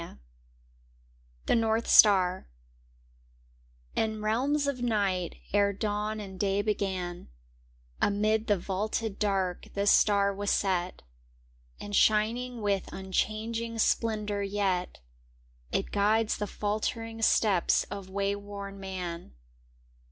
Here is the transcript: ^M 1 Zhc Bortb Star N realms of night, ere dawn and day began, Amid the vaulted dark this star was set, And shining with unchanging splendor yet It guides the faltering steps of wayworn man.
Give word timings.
^M 0.01 0.17
1 1.45 1.53
Zhc 1.59 1.61
Bortb 1.61 1.87
Star 1.87 2.47
N 3.95 4.19
realms 4.23 4.65
of 4.65 4.81
night, 4.81 5.35
ere 5.53 5.73
dawn 5.73 6.19
and 6.19 6.39
day 6.39 6.63
began, 6.63 7.29
Amid 8.01 8.47
the 8.47 8.57
vaulted 8.57 9.19
dark 9.19 9.67
this 9.75 9.91
star 9.91 10.33
was 10.33 10.49
set, 10.49 11.03
And 11.79 11.95
shining 11.95 12.61
with 12.63 12.91
unchanging 12.91 13.77
splendor 13.77 14.41
yet 14.41 14.97
It 15.71 15.91
guides 15.91 16.37
the 16.37 16.47
faltering 16.47 17.21
steps 17.21 17.83
of 17.91 18.09
wayworn 18.09 18.79
man. 18.79 19.33